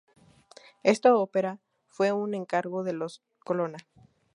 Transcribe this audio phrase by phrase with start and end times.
[0.81, 3.77] Esta ópera fue un encargo de los Colonna.